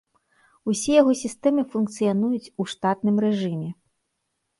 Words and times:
Усе 0.71 0.93
яго 1.01 1.11
сістэмы 1.23 1.65
функцыянуюць 1.73 2.51
у 2.63 2.67
штатным 2.73 3.21
рэжыме. 3.27 3.69